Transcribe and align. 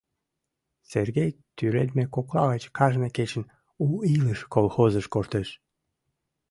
Сергей 0.91 1.29
тӱредме 1.57 2.03
кокла 2.15 2.43
гыч 2.51 2.63
кажне 2.77 3.09
кечын 3.17 3.43
«У 3.85 3.87
илыш» 4.13 4.39
колхозыш 4.53 5.05
коштеш. 5.13 5.49